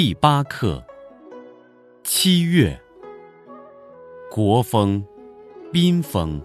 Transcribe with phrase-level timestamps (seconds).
[0.00, 0.80] 第八课，
[2.04, 2.80] 七月，
[4.30, 5.04] 国风，
[5.72, 6.40] 宾风。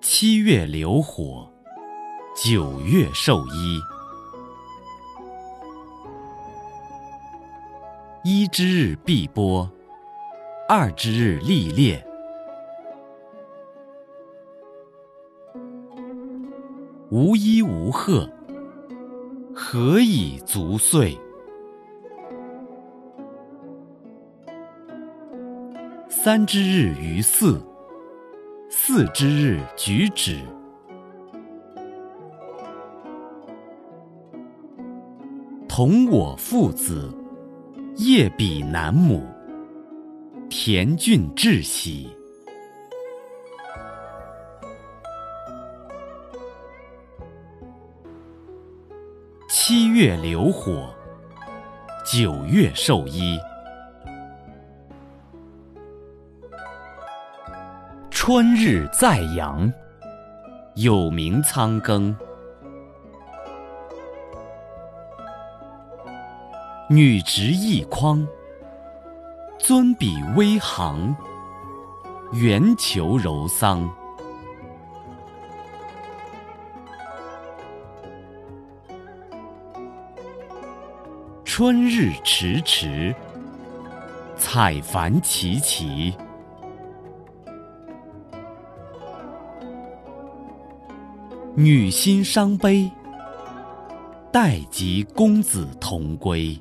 [0.00, 1.46] 七月流火，
[2.34, 3.78] 九月授衣。
[8.24, 9.70] 一之日碧波，
[10.66, 12.02] 二之日历练。
[17.10, 18.26] 无衣无鹤，
[19.70, 21.14] 何以足岁？
[26.08, 27.60] 三之日于四，
[28.70, 30.38] 四之日举止。
[35.68, 37.14] 同我父子，
[37.96, 39.22] 夜比南亩，
[40.48, 42.08] 田郡至喜。
[49.50, 50.94] 七月流火，
[52.04, 53.40] 九月授衣。
[58.10, 59.72] 春日在阳，
[60.74, 62.14] 有名苍庚。
[66.90, 68.28] 女执一筐，
[69.58, 71.16] 尊比微行，
[72.32, 73.90] 圆球柔桑。
[81.58, 83.12] 春日迟迟，
[84.36, 86.14] 采繁齐齐。
[91.56, 92.88] 女心伤悲，
[94.30, 96.56] 待及公子同归。